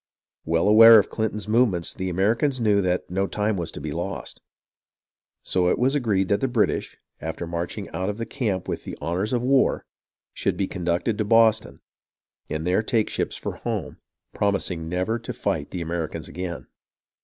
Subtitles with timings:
[0.45, 4.41] Well aware of Clinton's movements, the Americans knew that no time was to be lost,
[5.43, 8.97] so it was agreed that the British, after marching out of the camp with the
[8.99, 9.85] honours of war,
[10.33, 11.81] should be conducted to Boston,
[12.49, 13.97] and there take ships for home,
[14.33, 16.65] promising never to fight the Americans again.